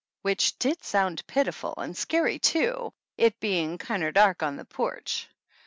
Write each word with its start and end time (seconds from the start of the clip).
which 0.23 0.57
did 0.57 0.83
sound 0.83 1.21
pitiful 1.27 1.75
and 1.77 1.95
scary, 1.95 2.39
too, 2.39 2.91
it 3.19 3.39
being 3.39 3.77
kinder 3.77 4.11
dark 4.11 4.41
on 4.41 4.55
the 4.55 4.65
porch. 4.65 5.29